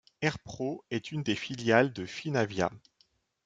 [0.23, 2.71] Airpro est une des filiales de Finavia.